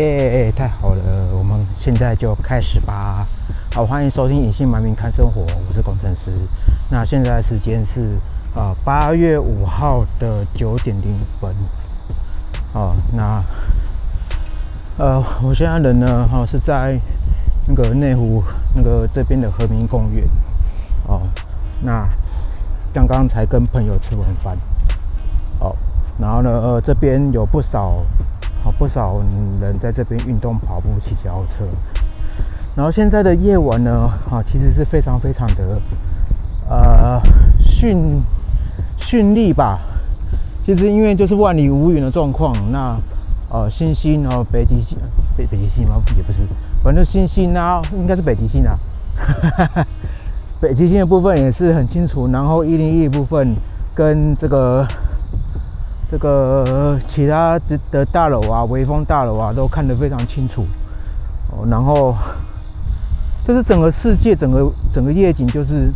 [0.00, 1.02] 耶，太好了！
[1.36, 3.26] 我们现在就开始吧。
[3.74, 6.32] 好，欢迎收听《隐姓埋名看生活》，我是工程师。
[6.90, 8.16] 那现在时间是
[8.54, 11.54] 啊八月五号的九点零分。
[12.72, 13.44] 哦，那
[14.96, 16.98] 呃，我现在人呢，哈是在
[17.66, 18.42] 那个内湖
[18.74, 20.26] 那个这边的和平公园。
[21.08, 21.20] 哦，
[21.82, 22.08] 那
[22.90, 24.56] 刚刚才跟朋友吃完饭。
[25.58, 25.76] 哦，
[26.18, 28.02] 然后呢，呃，这边有不少。
[28.80, 29.20] 不少
[29.60, 31.64] 人在这边运动、跑步、骑脚踏车。
[32.74, 35.78] 然后现在的夜晚呢，啊，其实是非常非常的
[36.66, 37.20] 呃
[37.60, 38.22] 绚
[38.98, 39.78] 绚丽吧。
[40.64, 42.96] 其实因为就是万里无云的状况，那
[43.50, 44.96] 呃星星然后北极星
[45.36, 46.00] 北北极星吗？
[46.16, 46.38] 也不是，
[46.82, 48.78] 反正星星啊，应该是北极星啊。
[49.14, 49.86] 哈哈哈
[50.58, 53.54] 北极星的部分也是很清楚，然后一零一部分
[53.94, 54.88] 跟这个。
[56.10, 57.56] 这个其他
[57.92, 60.66] 的大楼啊，威风大楼啊，都看得非常清楚
[61.52, 61.64] 哦。
[61.70, 62.16] 然后，
[63.46, 65.92] 就是整个世界，整个整个夜景，就是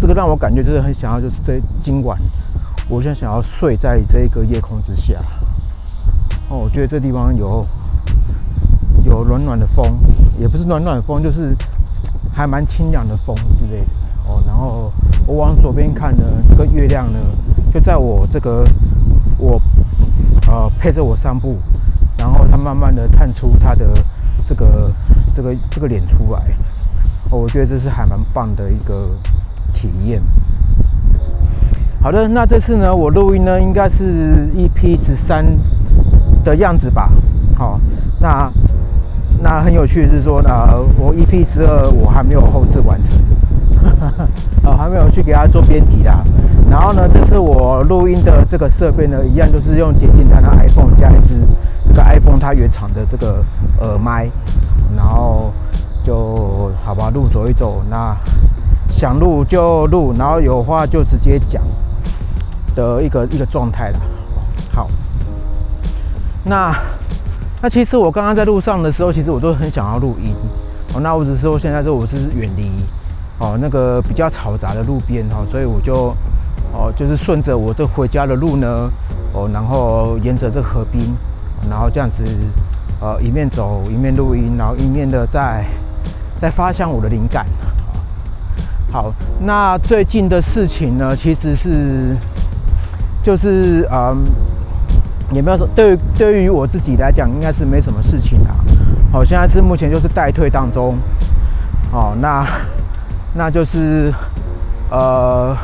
[0.00, 2.18] 这个让我感觉就是很想要，就是这今晚，
[2.88, 5.14] 我现在想要睡在这个夜空之下。
[6.48, 7.64] 哦，我觉得这地方有
[9.04, 9.86] 有暖暖的风，
[10.36, 11.54] 也不是暖暖的风，就是
[12.34, 13.86] 还蛮清凉的风之类的。
[14.30, 14.92] 哦，然后
[15.26, 17.18] 我往左边看呢，这个月亮呢。
[17.72, 18.64] 就在我这个，
[19.38, 19.60] 我
[20.48, 21.56] 呃陪着我散步，
[22.18, 23.86] 然后它慢慢的探出它的
[24.48, 24.90] 这个
[25.36, 26.42] 这个这个脸出来，
[27.30, 29.10] 我觉得这是还蛮棒的一个
[29.72, 30.20] 体验。
[32.02, 35.46] 好的，那这次呢，我录音呢应该是 EP 十三
[36.42, 37.12] 的样子吧？
[37.56, 37.78] 好，
[38.18, 38.50] 那
[39.40, 40.50] 那很有趣的是说呢，
[40.98, 43.12] 我 EP 十二我还没有后置完成。
[44.64, 46.22] 啊， 还没有去给他做编辑啦。
[46.70, 51.34] 然后呢，这次我录音的这个设备呢，一样就是用简简单单 iPhone 加一支
[51.88, 53.44] 这个 iPhone 它原厂的这个
[53.80, 54.30] 耳麦，
[54.96, 55.52] 然后
[56.04, 57.82] 就好吧，录走一走。
[57.90, 58.16] 那
[58.88, 61.62] 想录就录，然后有话就直接讲
[62.74, 64.00] 的一个一个状态了。
[64.72, 64.88] 好，
[66.44, 66.72] 那
[67.62, 70.32] 那其实我刚刚在路上的时候，其实我都很想要录音。
[70.94, 72.70] 哦，那我只是说现在说我是远离。
[73.40, 76.14] 哦，那个比较嘈杂的路边哈，所以我就
[76.74, 78.90] 哦，就是顺着我这回家的路呢，
[79.32, 81.16] 哦，然后沿着这河滨，
[81.70, 82.22] 然后这样子，
[83.00, 85.64] 呃，一面走一面录音，然后一面的在
[86.38, 87.46] 在发现我的灵感。
[88.92, 92.14] 好，那最近的事情呢，其实是
[93.22, 94.22] 就是嗯，
[95.32, 98.54] 也没有说对对于我自己来讲，应该是没什么事情啊。
[99.10, 100.94] 好，现在是目前就是待退当中。
[101.90, 102.46] 哦，那。
[103.32, 104.12] 那就是，
[104.90, 105.56] 呃，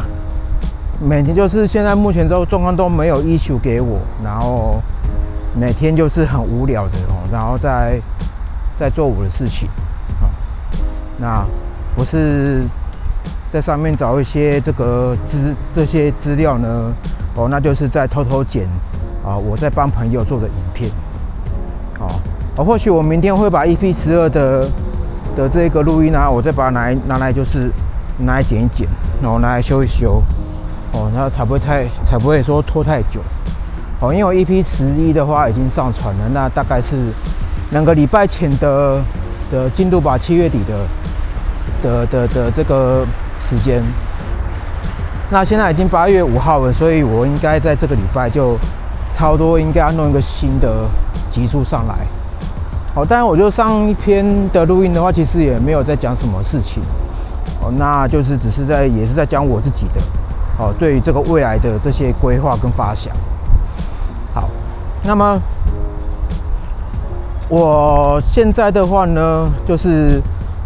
[1.00, 4.81] 每天就是现在目前都状况都没有 issue 给我，然后
[5.59, 8.00] 每天就是很无聊的哦，然后在
[8.78, 9.69] 在做我的事情，
[10.22, 10.31] 啊，
[11.19, 11.44] 那
[11.97, 12.62] 我是
[13.50, 16.93] 在上面找一些这个资这些资料呢，
[17.34, 18.62] 哦，那就是在偷偷剪
[19.25, 20.88] 啊，我在帮朋友做的影片，
[21.98, 22.06] 哦，
[22.59, 24.69] 哦，或许我明天会把 EP 十二的。
[25.36, 27.70] 的这个录音呢，我再把它拿来拿来，就是
[28.19, 28.88] 拿来剪一剪，
[29.22, 30.22] 然后拿来修一修，
[30.92, 33.20] 哦，那才不会太才不会说拖太久，
[34.00, 37.12] 哦，因为我 EP 十一的话已经上传了，那大概是
[37.70, 39.00] 两个礼拜前的
[39.50, 40.86] 的进度吧，七月底的
[41.82, 43.04] 的的的这个
[43.38, 43.82] 时间，
[45.30, 48.56] 那现在已经八月五号了，所以我应该在这个礼拜就
[49.12, 50.86] 差不多应该要弄一个新的
[51.30, 51.94] 集数上来。
[52.97, 56.83] 好，当然，我就上一篇的录音的话，其实也没有在讲什么事情，
[57.60, 60.01] 哦，那就是只是在也是在讲我自己的，
[60.59, 63.15] 哦，对于这个未来的这些规划跟发想。
[64.33, 64.48] 好，
[65.04, 65.39] 那么
[67.51, 70.19] 我现在的话呢，就是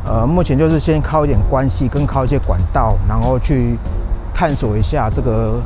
[0.06, 3.76] 呃，目前就是先靠一点关系跟靠一些管道，然后去
[4.32, 5.60] 探索一下这个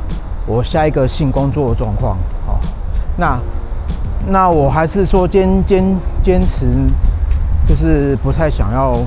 [0.47, 2.17] 我下一个新工作的状况。
[2.47, 2.59] 好，
[3.15, 3.39] 那。
[4.27, 5.83] 那我还是说坚坚
[6.23, 6.65] 坚持，
[7.67, 8.97] 就是不太想要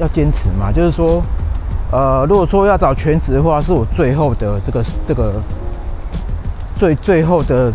[0.00, 0.72] 要坚持嘛。
[0.72, 1.22] 就是说，
[1.92, 5.34] 呃，如果说要找全职的话，是我最后的这个这个
[6.74, 7.72] 最最后的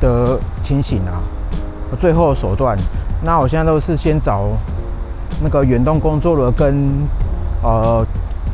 [0.00, 1.22] 的清醒啊，
[2.00, 2.76] 最后的手段。
[3.22, 4.48] 那我现在都是先找
[5.40, 6.88] 那个远东工作的，跟
[7.62, 8.04] 呃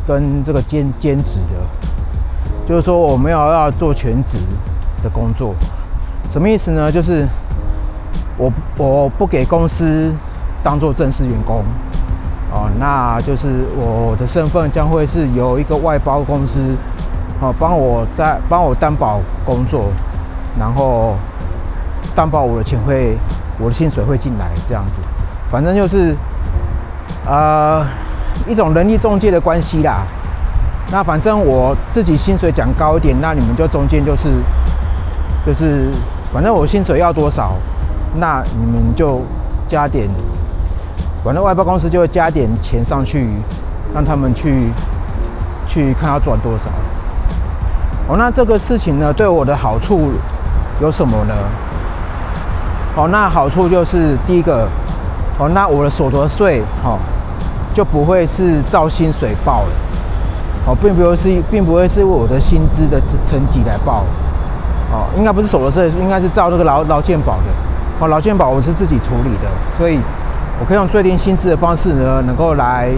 [0.07, 4.37] 跟这个兼兼职的，就是说我没有要做全职
[5.03, 5.55] 的工作。
[6.33, 6.91] 什么意思呢？
[6.91, 7.29] 就是
[8.39, 10.11] 我我不给公司
[10.65, 11.63] 当做正式员工
[12.51, 16.59] 哦，那就是我的身份将会是由一个外包公司
[17.41, 19.93] 哦帮我在帮我担保工作，
[20.59, 21.17] 然后
[22.15, 23.17] 担保我的钱会，
[23.59, 25.01] 我的薪水会进来这样子，
[25.51, 26.17] 反正就是
[27.27, 27.87] 呃
[28.49, 30.07] 一种人力中介的关系啦。
[30.91, 34.29] 那反正我自己薪水讲高一点，那你们就中间就是
[35.47, 35.91] 就是
[36.33, 37.53] 反正我薪水要多少，
[38.15, 39.21] 那你们就
[39.69, 40.09] 加点，
[41.23, 43.27] 反正外包公司就会加点钱上去，
[43.95, 44.71] 让他们去
[45.69, 46.71] 去看要赚多少。
[48.09, 50.11] 哦，那这个事情呢，对我的好处
[50.81, 51.35] 有什么呢？
[52.97, 54.67] 哦，那好处就是第一个，
[55.39, 56.99] 哦，那我的所得税，哦，
[57.73, 59.71] 就不会是照薪水报了，
[60.67, 64.05] 哦，并不是，并不会是我的薪资的成绩来报，
[64.93, 67.49] 哦，应该不是所得税，应该是照这个劳劳健保的，
[67.99, 69.49] 哦，劳健保我是自己处理的，
[69.79, 69.99] 所以
[70.61, 72.89] 我可以用最低薪资的方式呢，能够来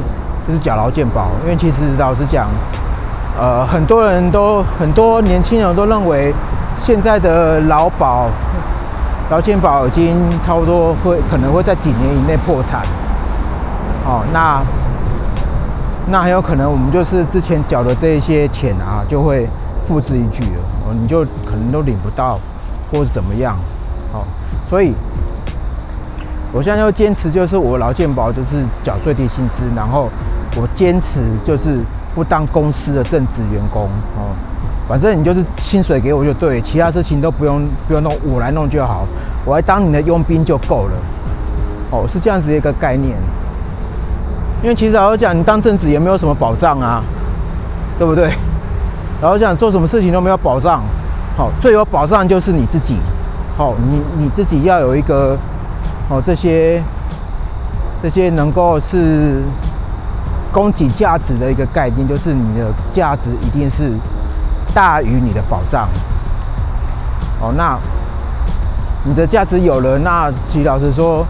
[0.47, 2.49] 就是缴劳健保，因为其实老实讲，
[3.39, 6.35] 呃，很多人都很多年轻人都认为
[6.79, 8.29] 现在的劳保。
[9.31, 10.15] 劳健保已经
[10.45, 12.83] 差不多会可能会在几年以内破产，
[14.05, 14.61] 哦，那
[16.11, 19.49] 那很有可能我们就是之前缴的这一些钱啊，就会
[19.89, 22.39] 付之一炬了，哦，你就可能都领不到，
[22.93, 23.57] 或是怎么样，
[24.13, 24.25] 哦，
[24.69, 24.93] 所以
[26.53, 30.09] 我现在要坚持就是我劳健保就是缴最低薪资，然后
[30.57, 31.81] 我坚持就是
[32.15, 33.85] 不当公司的正职员工，
[34.17, 34.35] 哦。
[34.87, 39.07] 反正你就是薪水给我就对，其他事情都不用不用弄，我来弄就好，
[39.47, 40.99] 我来当你的佣兵就够了。
[41.91, 43.17] 哦，是这样子一个概念。
[44.63, 47.03] 因为其实老实讲，你当正职也没有什么保障啊，
[47.99, 48.31] 对不对？
[49.21, 50.83] 老实讲，做什么事情都没有保障。
[51.37, 52.97] 好，最有保障就是你自己。
[53.57, 55.37] 好，你你自己要有一个
[56.09, 56.83] 哦，这些
[58.03, 59.43] 这些能够是
[60.53, 63.93] 供给价值的一个概念，就是你的价值一定是。
[64.75, 65.89] 大于你的保障，
[67.41, 67.79] 哦，那
[69.05, 71.25] 你的价值有了，那徐老师说，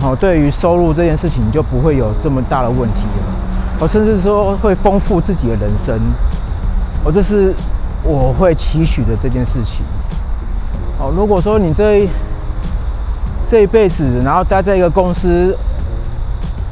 [0.00, 6.00] 哦，对于收入这件事情就不会有这么大的问题了，哦，甚至说会丰富自己的人生，
[7.08, 7.54] 哦，这是
[8.04, 9.82] 我会期许的这件事情，
[10.98, 12.08] 哦，如果说你这一
[13.50, 15.56] 这一辈子，然后待在一个公司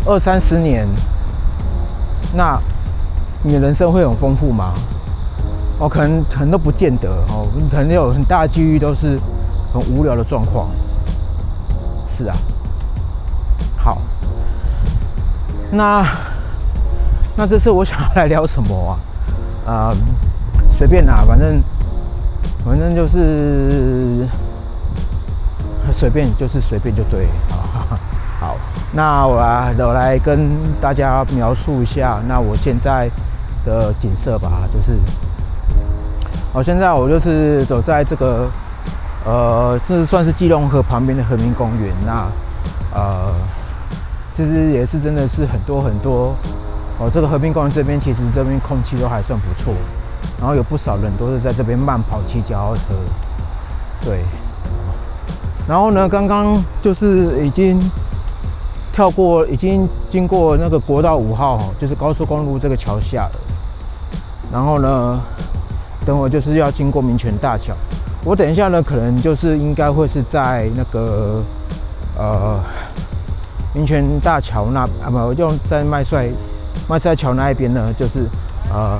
[0.05, 0.87] 二三十年，
[2.35, 2.61] 那
[3.43, 4.75] 你的人生会很丰富吗？
[5.79, 9.19] 哦，可能可能都不见得哦，可能有很大的机遇都是
[9.73, 10.69] 很无聊的状况。
[12.15, 12.37] 是啊，
[13.79, 13.99] 好，
[15.71, 16.06] 那
[17.35, 18.99] 那这次我想要来聊什么
[19.65, 19.73] 啊？
[19.73, 19.93] 啊，
[20.76, 21.62] 随便啦，反正
[22.62, 24.26] 反正就是
[25.90, 27.99] 随便，就是随便就对啊。
[28.38, 28.56] 好，
[28.93, 33.08] 那我来我来跟大家描述一下，那我现在
[33.64, 34.99] 的景色吧，就是。
[36.52, 38.46] 好，现在我就是走在这个，
[39.25, 41.90] 呃，这算是基隆河旁边的和平公园。
[42.05, 42.29] 那，
[42.94, 43.32] 呃，
[44.36, 46.34] 其实也是真的是很多很多。
[46.98, 49.72] 哦，这个和平公园这边其实这边空气都还算不错，
[50.39, 52.95] 然后有不少人都是在这边慢跑骑脚踏车。
[54.05, 54.25] 对。
[55.69, 57.81] 然后呢，刚刚就是已经
[58.93, 63.41] 跳过，已经经过那个国道五号，就是高速公路这个桥下了。
[64.53, 65.21] 然后呢？
[66.05, 67.75] 等会就是要经过民权大桥，
[68.23, 71.43] 我等一下呢，可能就是应该会是在那个
[72.17, 72.61] 呃
[73.75, 76.29] 民权大桥那啊不，用在麦帅
[76.89, 78.21] 麦帅桥那一边呢，就是
[78.73, 78.97] 呃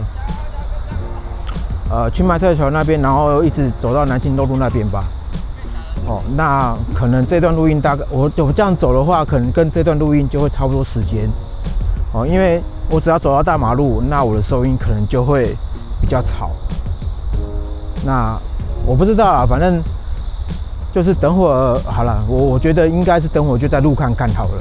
[1.91, 5.05] 呃去麦菜桥那边，然后一直走到南京东路那边吧。
[6.07, 11.29] 哦，那可能这段录音大概我我这样走的话，可能跟这段录音就会差不多时间。
[12.13, 15.57] 哦，因为我只要走到大马路，那我的收音可能就会
[16.01, 16.51] 比较吵。
[18.05, 18.39] 那
[18.87, 19.83] 我不知道啊，反正
[20.95, 22.23] 就是等会儿好了。
[22.29, 24.53] 我我觉得应该是等会儿就在路看看好了。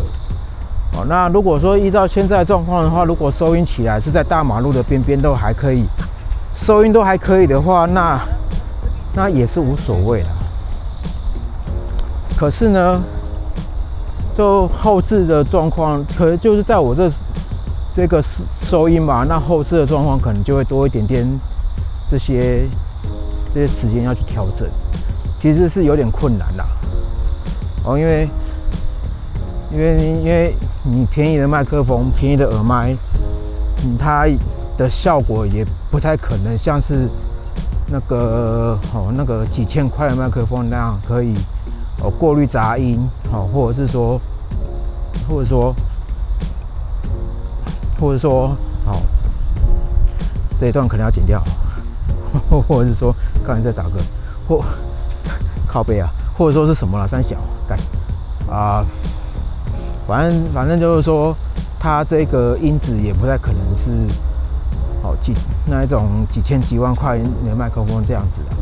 [0.97, 5.83] 哦，那如果说依照现在状况的话，如果收音起来是在大马路的边边都还可以，
[6.55, 8.19] 收音都还可以的话，那
[9.13, 10.29] 那也是无所谓了。
[12.37, 13.01] 可是呢，
[14.37, 17.11] 就后置的状况，可能就是在我这
[17.95, 18.23] 这个
[18.61, 21.27] 收音吧，那后置的状况可能就会多一点点
[22.09, 22.67] 这些。
[23.53, 24.67] 这些时间要去调整，
[25.39, 26.65] 其实是有点困难啦。
[27.85, 28.27] 哦，因为，
[29.71, 32.93] 因为，因为你便宜的麦克风、便宜的耳麦，
[33.85, 34.27] 嗯它
[34.77, 37.07] 的效果也不太可能像是
[37.87, 41.33] 那个哦，那个几千块的麦克风那样可以
[42.01, 42.99] 哦过滤杂音，
[43.31, 44.19] 哦，或者是说，
[45.29, 45.73] 或者说，
[47.99, 48.55] 或者说，
[48.85, 49.01] 好，
[50.59, 51.43] 这一段可能要剪掉，
[52.67, 53.15] 或者是说。
[53.45, 53.89] 刚才在打嗝，
[54.47, 54.65] 或
[55.67, 57.07] 靠背啊，或者说是什么了？
[57.07, 57.37] 三小，
[57.69, 57.77] 干
[58.49, 58.83] 啊，
[60.07, 61.35] 反正反正就是说，
[61.79, 63.91] 它这个音质也不太可能是
[65.05, 65.33] 好几
[65.67, 68.55] 那一种几千几万块的麦克风这样子的。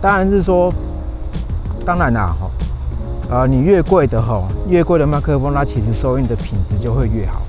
[0.00, 0.72] 当然是说，
[1.84, 2.48] 当然啦，哈，
[3.28, 7.42] 呃，你越贵的哈，越贵的麦克风，它其实收音的品质就会越好。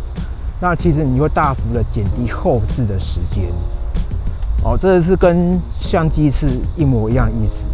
[0.59, 3.45] 那其实你会大幅的减低后置的时间。
[4.63, 7.65] 哦，这是跟相机是一模一样意思。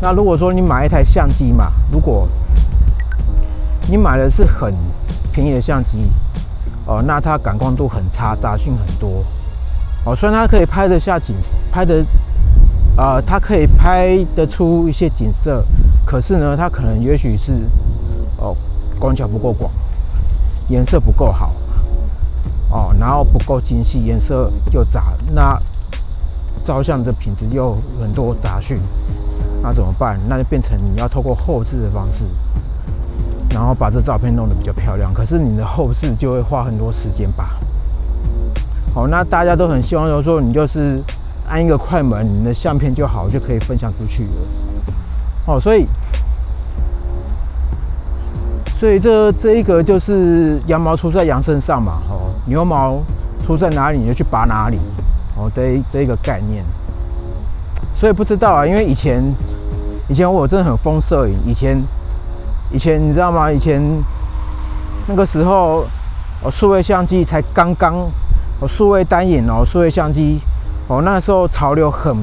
[0.00, 2.26] 那如果说你买一台相机嘛，如果
[3.86, 4.72] 你买的是很
[5.30, 6.10] 便宜的相机，
[6.86, 9.22] 哦，那它感光度很差，杂讯很多。
[10.04, 11.34] 哦，虽然它可以拍得下景，
[11.70, 12.04] 拍得，
[12.96, 15.64] 啊，它可以拍得出一些景色，
[16.04, 17.52] 可是呢，它可能也许是，
[18.36, 18.56] 哦，
[18.98, 19.70] 光角不够广，
[20.68, 21.52] 颜色不够好，
[22.70, 25.56] 哦，然后不够精细，颜色又杂，那
[26.64, 28.78] 照相的品质又很多杂讯。
[29.62, 30.18] 那怎么办？
[30.28, 32.24] 那就变成你要透过后置的方式，
[33.50, 35.14] 然后把这照片弄得比较漂亮。
[35.14, 37.60] 可是你的后置就会花很多时间吧？
[38.94, 41.00] 好，那大家都很希望就是说，你就是
[41.48, 44.30] 按一个快门，你的相片就好，就可以分享出去了。
[45.46, 45.86] 哦，所以，
[48.78, 52.02] 所以这这一个就是羊毛出在羊身上嘛。
[52.10, 52.98] 哦，牛毛
[53.44, 54.78] 出在哪里，你就去拔哪里。
[55.36, 56.64] 哦，这这一个概念。
[57.94, 59.22] 所以不知道啊，因为以前。
[60.08, 61.34] 以前我真的很疯摄影。
[61.46, 61.80] 以前，
[62.70, 63.50] 以前你知道吗？
[63.50, 63.80] 以前
[65.06, 65.86] 那个时候，
[66.42, 67.94] 哦，数位相机才刚刚，
[68.62, 70.38] 哦，数位单眼哦，数位相机，
[70.86, 72.16] 哦，那时候潮流很，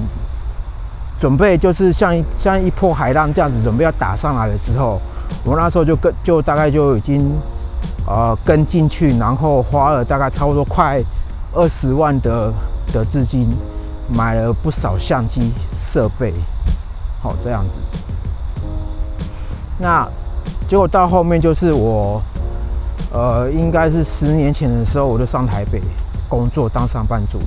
[1.19, 5.01] 准备就是像像一波海浪这样子，准备要打上来的时候，
[5.43, 7.29] 我那时候就跟就大概就已经
[8.07, 11.03] 呃跟进去，然后花了大概差不多快
[11.53, 12.53] 二十万的
[12.93, 13.45] 的资金，
[14.07, 16.33] 买了不少相机设备。
[17.21, 17.75] 好，这样子。
[19.77, 20.07] 那
[20.69, 22.21] 结果到后面就是我，
[23.11, 25.81] 呃，应该是十年前的时候，我就上台北
[26.29, 27.39] 工作当上班族。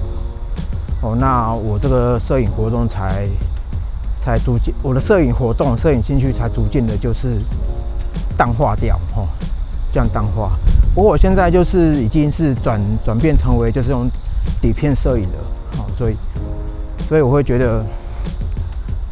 [1.01, 3.27] 哦，那我这个摄影活动才
[4.21, 7.41] 才逐渐，我的摄影活动、摄影兴趣才逐渐的，就是
[8.37, 9.27] 淡化掉，哦，
[9.93, 10.53] 这样淡化。
[10.95, 14.07] 不过我现在就是已经是转转变成为就是用
[14.61, 15.39] 底片摄影了，
[15.79, 16.17] 哦，所以
[17.09, 17.83] 所以我会觉得。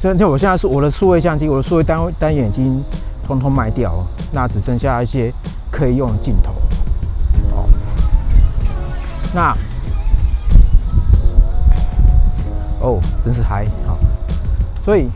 [0.00, 2.82] 虽然，就我现在是我的数位相机，我的数位单单眼睛
[3.26, 3.92] 通通卖掉，
[4.32, 5.30] 那只剩下一些
[5.70, 6.54] 可以用的镜头。
[9.34, 9.56] 那
[12.80, 13.98] 哦，真是嗨好。
[14.84, 15.08] 所以，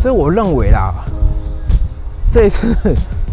[0.00, 0.94] 所以我认为啦，
[2.32, 2.76] 这次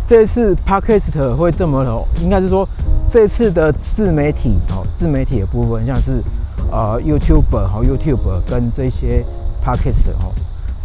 [0.08, 2.68] 这次 Podcast 会这么，应该是说
[3.12, 6.24] 这次的自媒体哦，自媒体的部分，像是
[6.72, 9.26] 呃 YouTube 和 YouTube 跟这些。
[9.62, 10.34] Podcast 哦，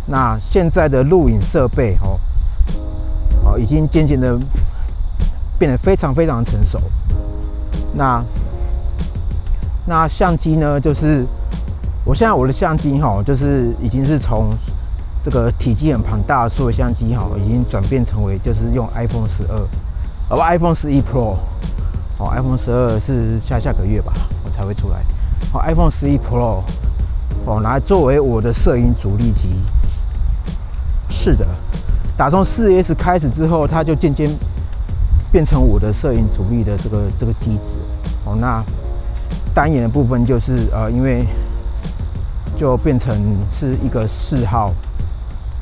[0.04, 2.18] 那现在的录影设备哦，
[3.44, 4.36] 哦，已经渐渐的
[5.56, 6.80] 变得非常非常成熟。
[7.94, 8.20] 那
[9.86, 11.26] 那相机呢，就是
[12.04, 14.50] 我现在我的相机哈，就是已经是从
[15.24, 19.60] 这个体积很庞大的数位相机哈，已经转变成为就是用 iPhone 十二，
[20.30, 21.36] 而 iPhone 十一 Pro，
[22.18, 24.12] 哦，iPhone 十二是下下个月吧，
[24.44, 25.02] 我才会出来。
[25.52, 26.62] 哦，iPhone 十一 Pro。
[27.46, 29.50] 哦，来作为我的摄影主力机。
[31.10, 31.44] 是的，
[32.16, 34.30] 打从四 S 开始之后，它就渐渐
[35.30, 37.82] 变成我的摄影主力的这个这个机子。
[38.24, 38.64] 哦，那
[39.54, 41.24] 单眼的部分就是呃，因为
[42.58, 43.14] 就变成
[43.52, 44.72] 是一个嗜好，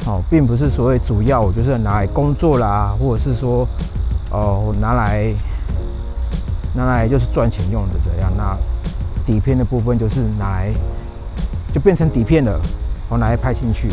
[0.07, 3.69] 哦，并不是所谓主要，我就是拿来工作啦，或者是说
[4.31, 5.33] 哦拿来
[6.75, 8.33] 拿来就是赚钱用的这样。
[8.37, 8.57] 那
[9.27, 10.73] 底片的部分就是拿来。
[11.75, 12.61] 就变成底片了，
[13.09, 13.89] 我拿来拍进去，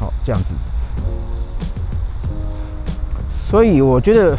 [0.00, 0.46] 好这样子。
[3.48, 4.36] 所以我觉得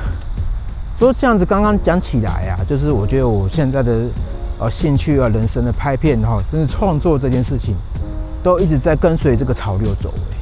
[0.99, 4.01] 说这样子刚刚讲起来啊，就是我觉得我现在的
[4.61, 7.75] 呃兴趣啊、人生的拍片哈，甚至创作这件事情，
[8.43, 10.13] 都一直在跟随这个潮流走。
[10.31, 10.37] 哎，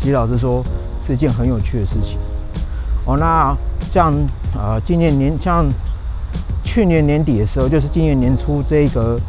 [0.00, 0.64] 其实老实说
[1.06, 2.18] 是一件很有趣的事情。
[3.04, 3.54] 哦，那
[3.92, 4.14] 像
[4.54, 5.68] 呃今年年像
[6.64, 9.20] 去年年底的时候，就是今年年初这一个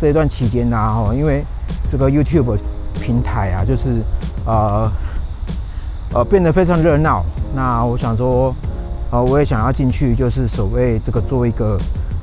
[0.00, 1.42] 这一段期间呐，哈，因为
[1.90, 2.56] 这个 YouTube
[3.00, 4.00] 平台啊，就是
[4.46, 4.88] 呃
[6.14, 7.24] 呃变得非常热闹。
[7.52, 8.54] 那我想说，
[9.10, 11.76] 呃，我也想要进去，就是所谓这个做一个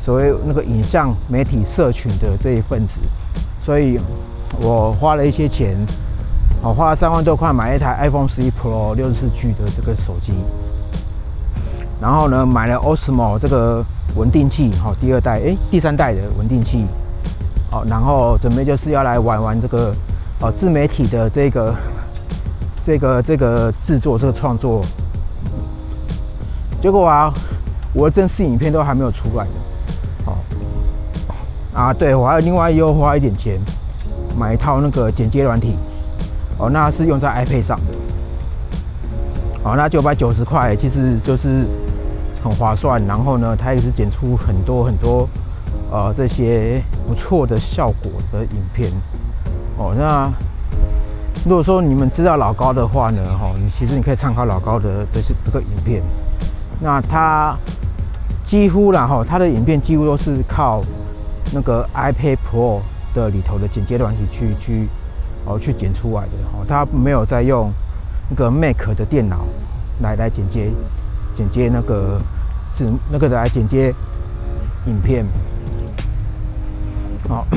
[0.10, 3.00] 所谓那个影像媒体社群的这一份子。
[3.64, 4.00] 所以
[4.60, 5.78] 我花了一些钱，
[6.64, 10.34] 我花了三万多块买一台 iPhone 十一 Pro 六十四 G 的这个手机。
[12.02, 13.86] 然后呢，买了 Osmo 这个
[14.16, 16.88] 稳定器，好，第二代，哎，第三代的稳定器。
[17.72, 19.94] 哦，然后准备就是要来玩玩这个，
[20.42, 21.76] 哦，自媒体的这个
[22.84, 24.84] 这个这个制作这个创作，
[26.82, 27.32] 结果啊，
[27.94, 29.52] 我的正式影片都还没有出来的，
[31.74, 33.60] 啊，对我还有另外又花一点钱
[34.38, 35.76] 买一套那个剪接软体，
[36.58, 37.94] 哦，那是用在 iPad 上的，
[39.64, 41.66] 哦，那九百九十块其实就是
[42.44, 45.28] 很划算，然后呢，它也是剪出很多很多
[45.92, 48.92] 呃这些不错的效果的影片，
[49.78, 50.32] 哦，那。
[51.46, 56.04] 如果说你们知道老高的话呢，哈，你其实你可以参考老高的这些这个影片。
[56.82, 57.56] 那他
[58.44, 60.82] 几乎然后他的影片几乎都是靠
[61.54, 62.80] 那个 iPad Pro
[63.14, 64.88] 的里头的剪接软体去去
[65.46, 67.72] 哦去剪出来的，哦，他没有在用
[68.30, 69.46] 那个 Mac 的电脑
[70.02, 70.72] 来来剪接
[71.36, 72.20] 剪接那个
[72.74, 73.94] 字那个来剪接
[74.86, 75.26] 影片，
[77.28, 77.46] 好。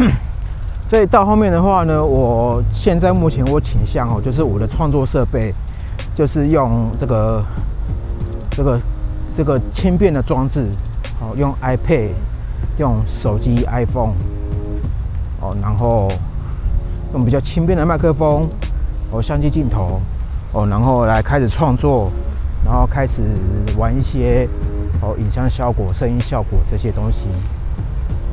[0.91, 5.51] 所以到后面的话呢，我现在目前我倾向哦，就是我的创作设备，
[6.15, 7.43] 就是用这个
[8.51, 8.81] 这个
[9.35, 10.69] 这个轻便的装置，
[11.19, 12.11] 哦，用 iPad，
[12.79, 14.13] 用手机 iPhone，
[15.41, 16.09] 哦，然后
[17.13, 18.49] 用比较轻便的麦克风，
[19.11, 20.01] 哦，相机镜头，
[20.53, 22.11] 哦，然后来开始创作，
[22.65, 23.23] 然后开始
[23.77, 24.49] 玩一些
[25.01, 27.27] 哦影像效果、声音效果这些东西。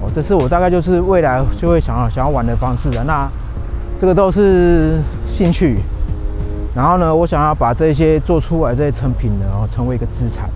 [0.02, 3.04] 哦，这是我大概就是未来就会想要想要玩的方式的。
[3.04, 3.30] 那
[4.00, 5.84] 这个都是兴趣，
[6.74, 10.50] 然后呢，我想要把这些做出来这些成品呢，然后成为一个资产，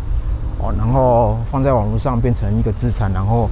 [0.60, 3.50] 哦，然后放在网络上变成一个资产，然后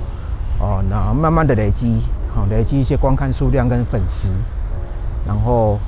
[0.61, 2.01] 哦，那慢慢的累积，
[2.33, 4.29] 好累积一些观看数量跟粉丝，
[5.25, 5.79] 然后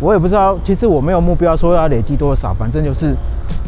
[0.00, 3.14] 我也不知道，其实我没有目标说要累积多少，反正就是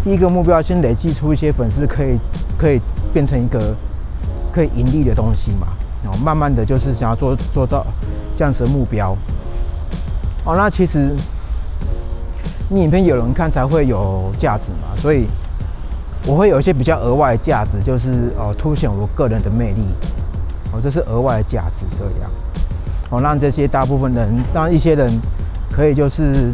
[0.02, 2.18] 第一个目标先累积出一些粉丝，可以
[2.58, 2.80] 可以
[3.12, 3.76] 变成一个。
[4.50, 5.68] 可以盈利的东西嘛，
[6.02, 7.86] 然后慢慢的就是想要做做到
[8.36, 9.14] 这样子的目标。
[10.44, 11.14] 哦，那其实
[12.68, 15.26] 你影片有人看才会有价值嘛，所以
[16.28, 19.80] 我会有一些比较额外的价值，就是哦凸显我个人的魅力。
[20.70, 22.30] 哦，这是额外的价值这样。
[23.08, 25.10] 哦，让这些大部分人，让一些人
[25.72, 26.52] 可以就是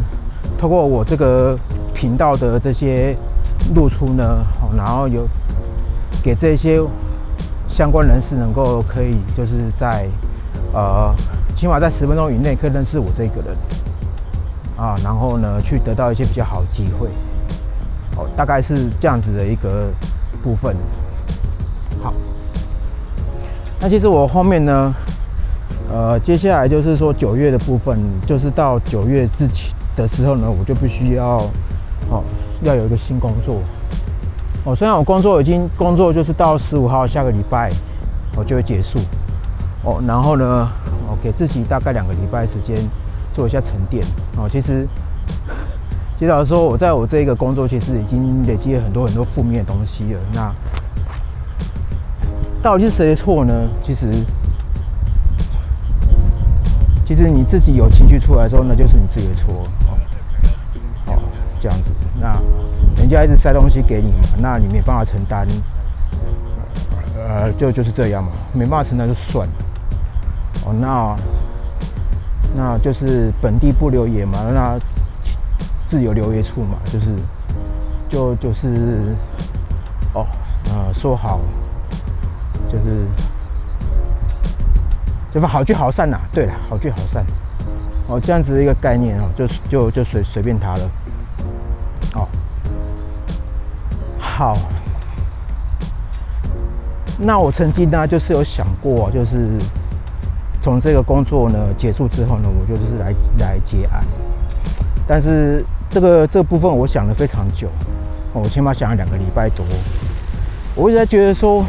[0.57, 1.57] 透过我这个
[1.93, 3.13] 频道的这些
[3.75, 4.23] 露出呢，
[4.61, 5.27] 哦，然后有
[6.23, 6.81] 给这些。
[7.67, 10.07] 相关人士能够可以就是在
[10.71, 11.13] 呃，
[11.57, 13.53] 起码在十分钟以内可以认识我这个人
[14.77, 17.09] 啊，然后呢去得到一些比较好的机会，
[18.15, 19.89] 哦，大概是这样子的一个
[20.43, 20.75] 部分。
[22.01, 22.13] 好，
[23.79, 24.93] 那其实我后面呢，
[25.91, 31.37] 呃，接下来就是说九月的部分，就是到九月之前的时候呢，我就必须要
[32.09, 32.23] 哦，
[32.63, 33.59] 要有一个新工作。
[34.63, 37.71] 哦，虽然我工作已经工作就是到十五号下个礼拜，
[38.35, 38.99] 我就会结束。
[39.83, 40.67] 哦，然后呢，
[41.07, 42.75] 我给自己大概两个礼拜时间
[43.31, 44.03] 做一下沉淀。
[44.37, 44.87] 哦，其实，
[46.17, 50.19] 其实老实说，我在我这一个工作其实已经累积了很多很多负面的东西了。
[50.33, 50.53] 那
[52.63, 53.53] 到底是谁的错呢？
[53.83, 54.11] 其实，
[57.05, 59.67] 其实你自己有情绪出来的时候，那就是你自己的错。
[59.87, 59.97] 哦，
[61.07, 61.19] 哦，
[61.61, 62.41] 这样子，那。
[62.97, 65.45] 人家一直塞东西给你嘛，那你没办法承担，
[67.15, 69.53] 呃，就就是这样嘛，没办法承担就算了。
[70.65, 71.15] 哦，那
[72.55, 74.79] 那就是本地不留爷嘛，那
[75.95, 77.15] 自有留爷处嘛，就是
[78.09, 79.15] 就就是
[80.13, 80.27] 哦，
[80.65, 81.39] 呃，说好
[82.69, 83.05] 就是
[85.33, 86.19] 就是好聚好散呐。
[86.33, 87.25] 对了，好聚好散，
[88.09, 90.91] 哦，这样子的一个概念哦，就就就随随便他了。
[92.15, 92.27] 哦
[94.19, 94.57] 好，
[97.17, 99.47] 那我曾经呢，就是有想过，就是
[100.61, 104.03] 从这个工作呢结束之后呢，我就是来来接案。
[105.07, 107.69] 但是这个这部分，我想了非常久，
[108.33, 109.65] 我起码想了两个礼拜多。
[110.75, 111.63] 我一直在觉得说，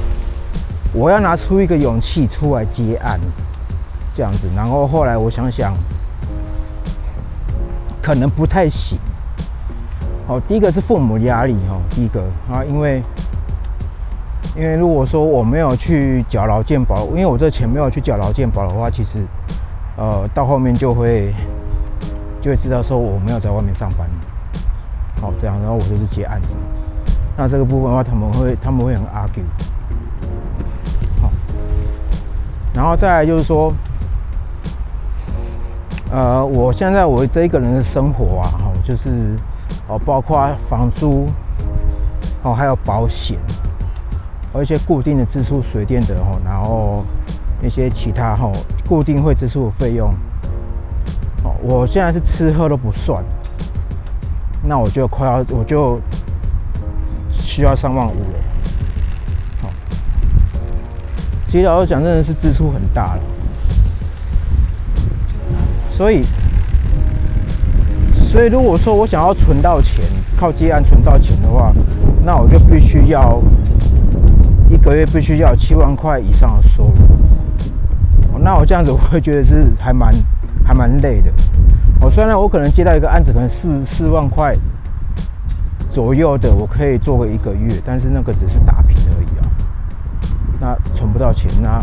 [0.93, 3.21] 我要拿出一个勇气出来接案，
[4.15, 4.49] 这样子。
[4.57, 5.73] 然后后来我想想，
[8.03, 8.99] 可能不太行。
[10.27, 13.01] 哦，第一个是父母压力哦，第一个啊，因为
[14.57, 19.25] 因为如果说我没有去缴劳健保，因为我这钱没有去缴劳健保的话，其实
[19.97, 21.33] 呃到后面就会
[22.47, 24.09] 就会知道说我没有在外面上班，
[25.21, 26.51] 好这样，然后我就是接案子，
[27.37, 29.43] 那这个部分的话，他们会他们会很 argue，
[31.21, 31.29] 好，
[32.73, 33.73] 然后再来就是说，
[36.13, 39.37] 呃，我现在我这一个人的生活啊，哈，就是。
[39.89, 41.29] 哦，包括房租，
[42.43, 43.39] 哦，还有保险，
[44.53, 47.05] 有一些固定的支出，水电的哦，然后
[47.63, 48.51] 一些其他哈
[48.89, 50.13] 固定会支出的费用。
[51.69, 53.25] 我现在是吃喝都不算，
[54.63, 55.99] 那我就快要我就
[57.33, 58.39] 需要上万五了。
[59.63, 59.69] 好，
[61.49, 63.21] 其实老实讲，真的是支出很大了。
[65.91, 66.23] 所以，
[68.31, 70.05] 所以如果说我想要存到钱，
[70.37, 71.73] 靠接案存到钱的话，
[72.25, 73.43] 那我就必须要
[74.71, 78.39] 一个月必须要七万块以上的收入。
[78.39, 80.15] 那我这样子我会觉得是还蛮
[80.65, 81.33] 还蛮累的。
[82.01, 84.55] 我，虽然我可能接到一个案子，可能四四万块
[85.93, 89.49] 左右的，我可以做个一个月，但是那个只是打平而已啊。
[90.61, 91.83] 那存不到钱，那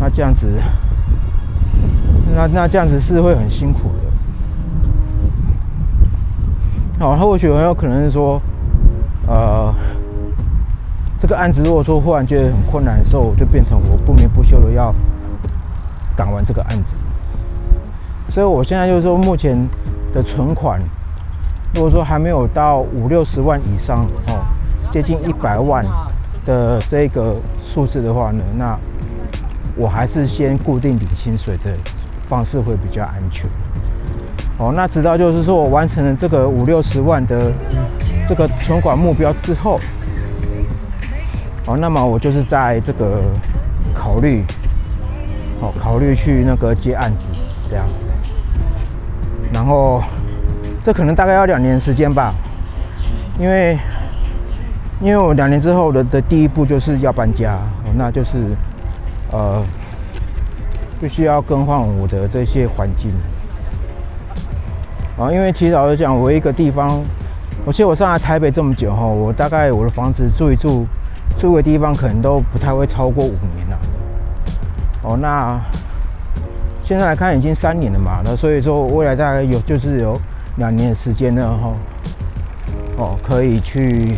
[0.00, 0.46] 那这样子。
[2.34, 4.10] 那那这样子是会很辛苦的。
[6.98, 8.40] 好，或许很有可能是说，
[9.26, 9.74] 呃，
[11.18, 14.94] 这个案子如果说忽然觉得很困难的时候，就变成我不眠不休的要
[16.14, 16.94] 赶完这个案子。
[18.36, 19.56] 所以我现在就是说，目前
[20.12, 20.78] 的存款，
[21.74, 24.44] 如果说还没有到五六十万以上哦，
[24.92, 25.82] 接近一百万
[26.44, 28.78] 的这个数字的话呢，那
[29.74, 31.70] 我还是先固定领薪水的。
[32.28, 33.48] 方式会比较安全。
[34.58, 37.50] 哦，那直到就是说我完成了这个五六十万的
[38.28, 39.80] 这个存款目标之后，
[41.68, 43.22] 哦，那么我就是在这个
[43.94, 44.44] 考虑，
[45.62, 47.24] 哦，考虑去那个接案子
[47.70, 48.05] 这样子。
[49.56, 50.04] 然后
[50.84, 52.30] 这可能大概要两年时间吧，
[53.40, 53.78] 因为
[55.00, 57.58] 因为我两年之后的的第一步就是要搬家，
[57.96, 58.36] 那就是
[59.32, 59.64] 呃。
[60.98, 63.10] 必须要更换我的这些环境
[65.18, 67.02] 啊，因为其实老实讲，我一个地方，
[67.66, 70.86] 我记得我上来台北这么久哈，我大概我的房子住一住，
[71.38, 73.78] 住个地方可能都不太会超过五年了。
[75.02, 75.60] 哦，那
[76.86, 80.16] 现在来看已经三年了嘛，那所以说未来大概有就是有
[80.58, 81.72] 两年的时间呢哈，
[82.96, 84.16] 哦，可以去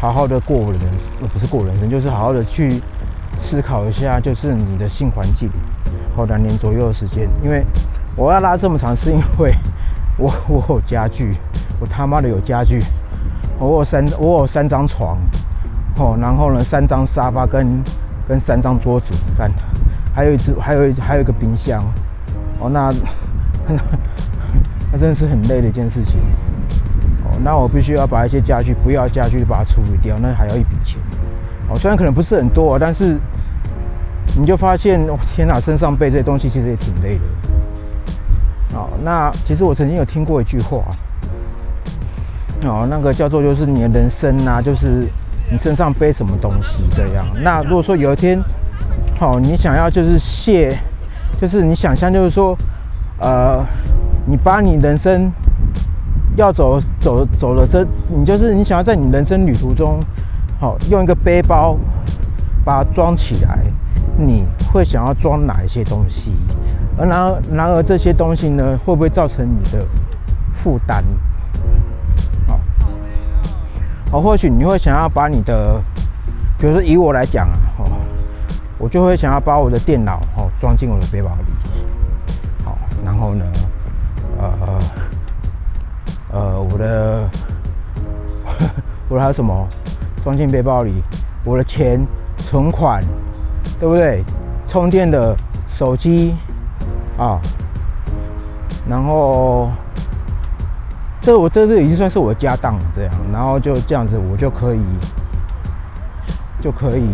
[0.00, 2.80] 好好的过我的人生，不是过人生，就是好好的去。
[3.42, 5.48] 思考一下，就是你的新环境，
[6.14, 7.64] 哦两年左右的时间，因为
[8.14, 9.54] 我要拉这么长，是因为
[10.18, 11.32] 我我有家具，
[11.80, 12.82] 我他妈的有家具，
[13.58, 15.16] 我有三我有三张床，
[15.96, 17.82] 哦，然后呢三张沙发跟
[18.28, 19.50] 跟三张桌子，看，
[20.20, 21.82] 还有一只还有一还有一个冰箱，
[22.58, 22.92] 哦，那
[24.92, 26.20] 那真的是很累的一件事情，
[27.24, 31.00] 哦，那我必须要把一些家具不要家具把它处理掉，那还要一笔钱。
[31.70, 33.16] 哦，虽然可能不是很多，但是
[34.36, 35.00] 你就发现，
[35.34, 38.76] 天哪，身上背这些东西其实也挺累的。
[38.76, 40.82] 哦，那其实我曾经有听过一句话，
[42.64, 45.08] 哦，那个叫做就是你的人生啊，就是
[45.50, 47.24] 你身上背什么东西这样。
[47.42, 48.38] 那如果说有一天，
[49.20, 50.74] 哦，你想要就是卸，
[51.38, 52.56] 就是你想象就是说，
[53.18, 53.64] 呃，
[54.26, 55.30] 你把你人生
[56.36, 60.00] 要走走走了这，你就是你想要在你人生旅途中。
[60.58, 61.76] 好，用一个背包
[62.64, 63.58] 把它装起来，
[64.16, 66.32] 你会想要装哪一些东西？
[66.98, 69.86] 而然而然而这些东西呢，会不会造成你的
[70.52, 71.04] 负担？
[74.10, 75.80] 好，或许你会想要把你的，
[76.58, 77.84] 比如说以我来讲啊，哦，
[78.80, 82.64] 我就会想要把我的电脑哦装进我的背包里。
[82.64, 83.44] 好，然后呢，
[84.38, 84.80] 呃
[86.32, 87.30] 呃，我的
[89.10, 89.68] 我的还有什么？
[90.24, 91.02] 装进背包里，
[91.44, 92.00] 我的钱、
[92.38, 93.02] 存款，
[93.78, 94.24] 对不对？
[94.68, 96.34] 充电的手机
[97.18, 97.40] 啊，
[98.88, 99.70] 然后
[101.20, 104.80] 这我这这已经算是我的家当了，这样，然后就这样子，我就可以
[106.62, 107.08] 就可以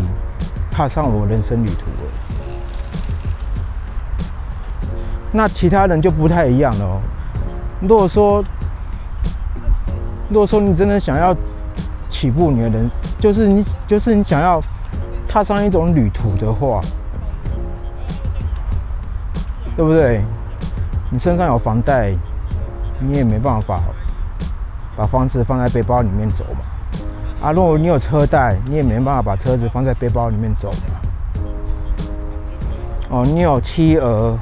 [0.77, 2.11] 踏上我人生旅途了。
[5.33, 7.01] 那其他人就不太一样了哦。
[7.81, 8.45] 如果说
[10.29, 11.35] 如果说你真的想要。
[12.09, 14.62] 起步，你的人就是你，就是你想要
[15.29, 16.81] 踏上一种旅途的话，
[19.77, 20.23] 对不对？
[21.11, 22.15] 你身上有房贷，
[23.01, 23.83] 你也没办法
[24.97, 26.61] 把房子放在背包里面走嘛。
[27.40, 30.72] 啊，如果你有车贷，你也没办法把车子放在背包里面走。
[33.09, 34.38] 哦，你有妻儿、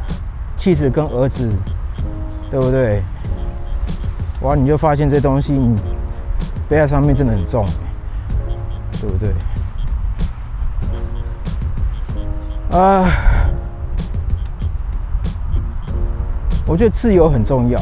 [0.57, 1.51] 妻子跟儿子，
[2.51, 3.03] 对不对？
[4.43, 5.77] 哇，你就发现这东西你。
[6.67, 7.67] 背在上面真的很重，
[8.99, 9.35] 对不对？
[12.71, 13.07] 啊，
[16.67, 17.79] 我觉得自由很重要。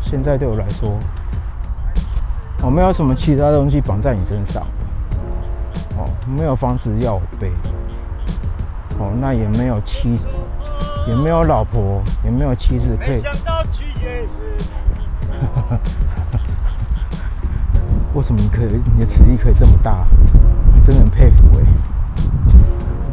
[0.00, 0.96] 现在对我来说，
[2.62, 4.62] 我没有什么其他东西绑在你身上。
[5.96, 7.50] 哦，没有房子要我背。
[8.98, 10.24] 哦，那也没有妻子，
[11.08, 13.22] 也没有老婆，也没有妻子可以。
[18.12, 20.06] 为什么你可以，你的磁力可以这么大？
[20.84, 21.62] 真的很佩服哎！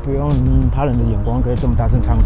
[0.03, 0.29] 不用
[0.69, 2.23] 他人的眼光，可以这么大声唱歌，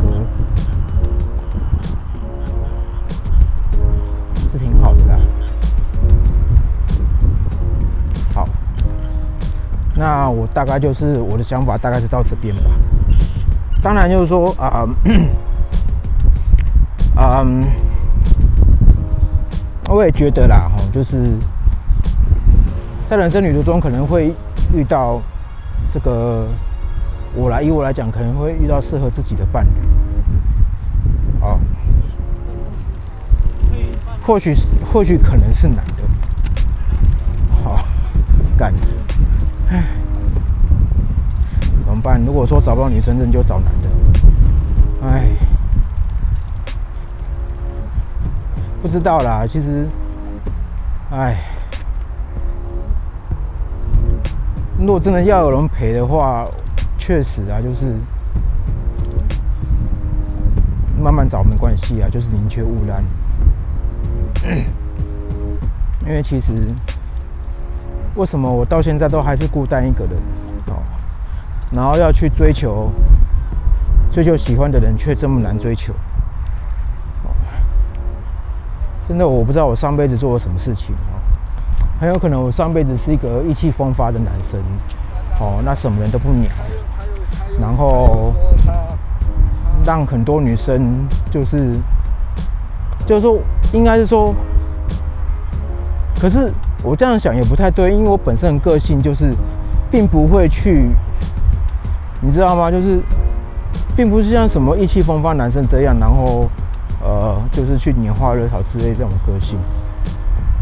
[10.01, 12.71] 那我大概就是我的想法，大概是到这边吧。
[13.83, 14.83] 当然就是说啊，
[17.15, 17.63] 嗯，
[19.87, 21.37] 我也觉得啦，哈，就是
[23.05, 24.33] 在人生旅途中可能会
[24.73, 25.21] 遇到
[25.93, 26.47] 这个，
[27.35, 31.59] 我来以我来讲，可能会遇到适合自己的伴侣，啊，
[34.25, 34.55] 或许
[34.91, 36.03] 或许可能是男的，
[37.63, 37.85] 好，
[38.57, 38.73] 干，
[39.71, 39.83] 唉。
[41.85, 42.23] 怎么办？
[42.25, 43.89] 如果说找不到女生，那就找男的。
[45.03, 45.27] 哎，
[48.81, 49.45] 不知道啦。
[49.45, 49.87] 其实，
[51.11, 51.43] 哎，
[54.79, 56.45] 如果真的要有人陪的话，
[56.97, 57.93] 确实啊，就是
[61.01, 63.03] 慢慢找没关系啊，就是宁缺毋滥。
[66.03, 66.53] 因为其实，
[68.15, 70.13] 为什么我到现在都还是孤单一个人？
[70.67, 70.81] 哦
[71.73, 72.91] 然后要去追求，
[74.11, 75.93] 追求喜欢的人，却这么难追求。
[79.07, 81.15] 真的，我不知道我上辈子做了什么事情哦。
[81.97, 84.59] 很有可能我上辈子是一个意气风发的男生，
[85.39, 86.49] 哦，那什么人都不鸟，
[87.57, 88.33] 然后
[89.85, 91.73] 让很多女生就是，
[93.05, 93.37] 就是说，
[93.71, 94.35] 应该是说，
[96.19, 96.51] 可是
[96.83, 99.33] 我这样想也不太对，因为我本身的个性就是，
[99.91, 100.89] 并不会去。
[102.23, 102.69] 你知道吗？
[102.69, 103.01] 就是，
[103.95, 106.47] 并不是像什么意气风发男生这样，然后，
[107.03, 109.57] 呃，就是去拈花惹草之类这种个性。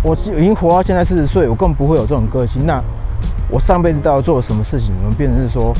[0.02, 2.66] 我已经活到现在四十岁，我更不会有这种个性。
[2.66, 2.82] 那
[3.50, 4.96] 我上辈子到底做了什么事情？
[4.98, 5.74] 你们变成是说，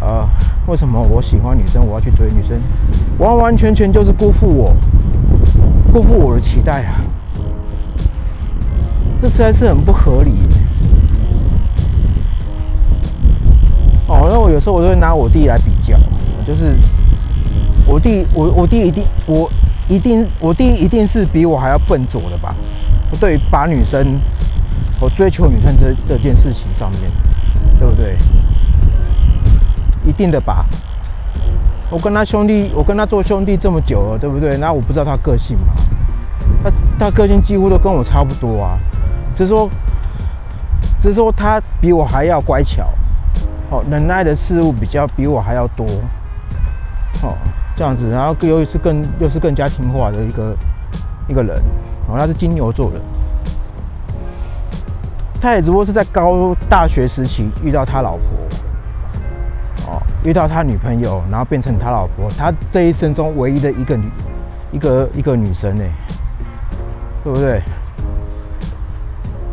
[0.00, 0.28] 呃，
[0.66, 2.58] 为什么我喜欢女生，我要去追女生，
[3.18, 4.74] 完完全全就是辜负我，
[5.92, 7.00] 辜负我的期待啊！
[9.20, 10.32] 这实在是很不合理。
[14.06, 15.98] 哦，那我有时候我都会拿我弟来比较，
[16.46, 16.76] 就是
[17.86, 19.50] 我弟，我我弟一定，我
[19.88, 22.54] 一定，我弟一定是比我还要笨拙的吧？
[23.10, 24.18] 我对于把女生，
[25.00, 27.10] 我追求女生这这件事情上面，
[27.78, 28.16] 对不对？
[30.06, 30.64] 一定的吧？
[31.90, 34.56] 我跟他兄弟，我跟他做兄弟这么久了，对不对？
[34.56, 35.74] 那我不知道他个性嘛？
[36.64, 38.78] 他他个性几乎都跟我差不多啊，
[39.38, 39.70] 只是说，
[41.00, 42.84] 只是说他比我还要乖巧。
[43.70, 45.84] 哦，忍耐的事物比较比我还要多，
[47.22, 47.36] 哦，
[47.76, 50.56] 这样子，然后又是更又是更加听话的一个
[51.28, 51.54] 一个人，
[52.08, 52.98] 哦，他是金牛座的，
[55.38, 58.24] 他也只不过是在高大学时期遇到他老婆，
[59.86, 64.10] 哦，遇到他女朋友，然后变成他老婆，他这一生中唯一的一个女
[64.72, 65.84] 一个一个女生呢，
[67.22, 67.62] 对不对？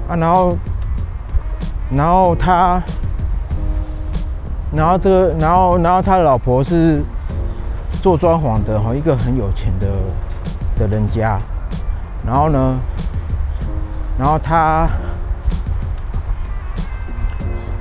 [0.07, 0.57] 啊，然后
[1.91, 2.81] 然后他。
[4.73, 7.01] 然后这个，然后然后他的老婆是
[8.01, 9.87] 做装潢的哈，一个很有钱的
[10.77, 11.39] 的人家。
[12.25, 12.77] 然后呢，
[14.19, 14.85] 然后他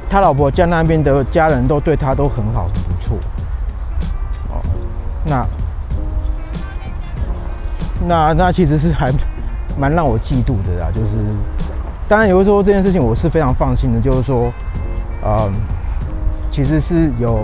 [0.09, 3.19] 他老婆家那边的家人都对他都很好，很不错。
[4.51, 4.63] 哦，
[5.25, 5.47] 那
[8.07, 9.11] 那那其实是还
[9.77, 10.87] 蛮让我嫉妒的啦。
[10.95, 11.09] 就是
[12.09, 14.53] 当然也会说这件事情，我是非常放心的，就是说，
[15.25, 15.53] 嗯。
[16.51, 17.43] 其实是有，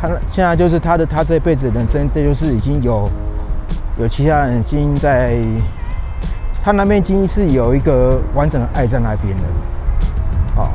[0.00, 3.10] 他现在就是他的他这辈子人生，这就是已经有
[3.98, 5.36] 有其他人已经在
[6.62, 9.42] 他那边已经是有一个完整的爱在那边的，
[10.54, 10.68] 哦，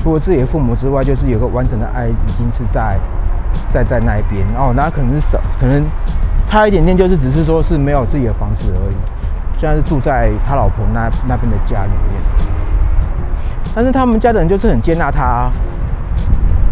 [0.00, 2.96] 除了自己的父母之外，就是有个完整的爱已经是在
[3.74, 5.84] 在在那边哦，那可能是少，可能
[6.46, 8.94] 差一点点，就是只是说是没有自己的房子而已，
[9.58, 12.22] 现在是住在他老婆那那边的家里面，
[13.74, 15.50] 但是他们家的人就是很接纳他。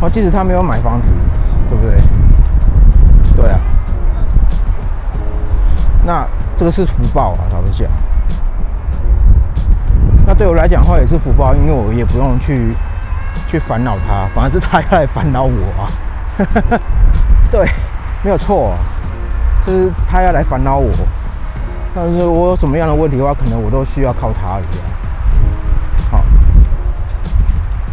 [0.00, 1.08] 哦，即使他没有买房子，
[1.68, 1.96] 对不对？
[3.36, 3.60] 对啊，
[6.06, 7.90] 那这个是福报啊，老实讲。
[10.26, 12.74] 那对我来讲的话也是福报，因为我也不用去
[13.46, 15.90] 去烦恼他，反而是他要来烦恼我啊。
[17.50, 17.68] 对，
[18.22, 18.72] 没有错，
[19.66, 20.90] 就是他要来烦恼我。
[21.94, 24.99] 但是我有什么样的问题的话，可能我都需要靠他一样。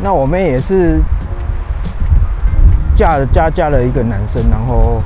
[0.02, 1.02] 那我们也是。
[2.98, 5.00] 嫁了嫁嫁了一个男生，然后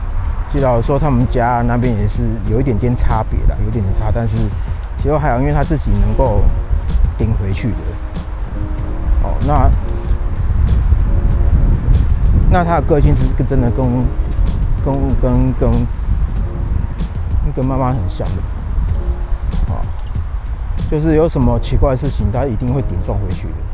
[0.49, 4.37] 记得说他们家那边也是有一点点差别啦，有点点差，但是
[4.97, 6.41] 其实还好，因为他自己能够
[7.17, 7.77] 顶回去的。
[9.23, 9.69] 哦，那
[12.49, 13.85] 那他的个性是真的跟
[14.85, 15.69] 跟跟跟
[17.57, 18.35] 跟妈妈很像的。
[19.67, 19.83] 哦，
[20.89, 23.70] 就是有什么奇怪的事情，他一定会顶撞回去的。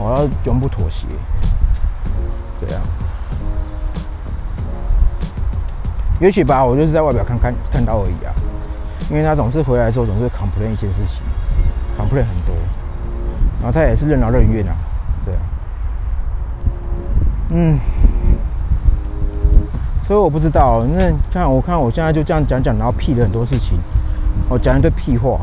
[0.00, 1.06] 我要永不妥协。
[2.60, 2.82] 这样。
[6.18, 8.32] 也许吧，我就是在外表看看看到而已啊。
[9.10, 11.20] 因为他总是回来的时候总是 complain 一些事情
[11.98, 12.54] ，complain 很多，
[13.60, 14.72] 然后他也是任劳任怨啊，
[15.24, 15.40] 对啊，
[17.48, 17.76] 嗯，
[20.06, 23.80] 所以我不知道，那看我看我现在就这样讲讲，然后屁了很多事情，
[24.48, 25.40] 我讲一堆屁话，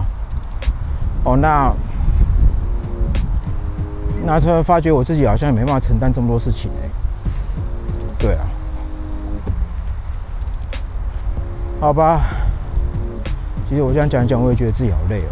[1.26, 1.70] 哦，那
[4.28, 6.90] 那突然发觉我自己好像也没办法承担这么多事情哎，
[8.20, 8.46] 对啊，
[11.80, 12.26] 好吧。
[13.70, 15.32] 其实我这样讲讲，我也觉得自己好累哦。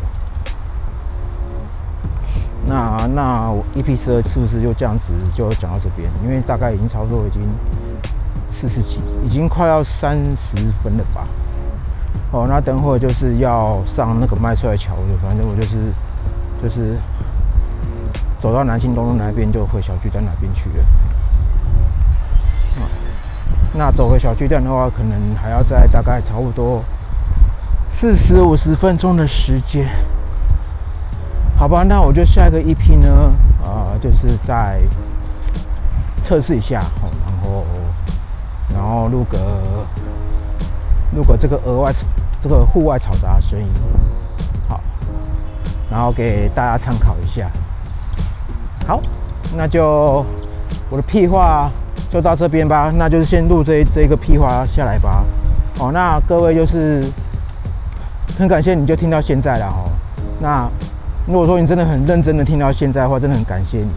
[2.66, 6.10] 那那 EP 十二是不是就这样子就讲到这边？
[6.24, 7.42] 因为大概已经差不多已经
[8.50, 11.28] 四十几，已经快要三十分了吧。
[12.32, 15.92] 哦，那等会就是要上那个麦帅桥的，反正我就是
[16.64, 16.98] 就是
[18.46, 20.86] 走到南京东路那边就回小巨蛋那边去了。
[23.74, 26.84] 那走回小巨蛋的话，可能还要再大概差不多。
[27.90, 29.90] 四十五十分钟的时间，
[31.58, 34.80] 好吧，那我就下一个 EP 呢，啊，就是在
[36.22, 37.66] 测试一下，然后
[38.72, 39.88] 然后录个
[41.16, 41.92] 录个这个额外
[42.44, 43.68] 这个户外嘈杂的声音，
[44.70, 44.80] 好，
[45.90, 47.50] 然后给大家参考一下。
[48.88, 49.02] 好，
[49.56, 50.26] 那就
[50.90, 51.72] 我的屁话
[52.10, 55.24] 就到这边吧，那就是先录这这个屁话下来吧。
[55.80, 57.04] 哦，那各位就是。
[58.38, 59.86] 很感谢你就听到现在了哈。
[60.42, 60.70] 那
[61.26, 63.88] 如果说你真的很认真的听到现在的话，真的很感谢你。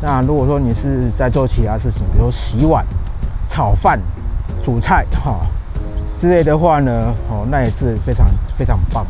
[0.00, 2.86] 那如果说你是在做其他事情，比如说洗碗、
[3.48, 3.98] 炒饭、
[4.62, 5.40] 煮菜哈
[6.16, 8.24] 之类的话呢，哦，那也是非常
[8.56, 9.04] 非常棒。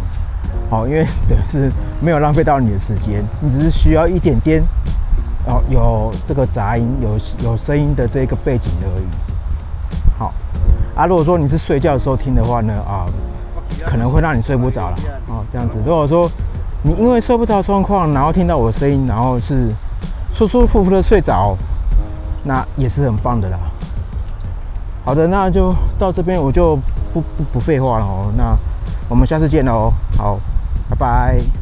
[0.71, 4.63] 好，因为等 是没有浪费到你的时间，你只是需要一点点
[5.47, 9.05] 哦有这个杂音、有有声音的这个背景而已。
[10.19, 10.33] 好
[10.95, 13.07] 啊，如果说你是睡觉的时候听的话呢，啊。
[13.85, 15.77] 可能会让你睡不着了哦，这样子。
[15.85, 16.31] 如果说
[16.83, 19.75] 你因为睡不着状况，然后听到我的声音，然后是
[20.33, 21.57] 舒舒服服的睡着，
[22.45, 23.59] 那也是很棒的啦。
[25.05, 26.77] 好的，那就到这边，我就
[27.13, 28.31] 不不不废话了哦。
[28.37, 28.57] 那
[29.09, 30.39] 我们下次见喽，好，
[30.89, 31.62] 拜拜。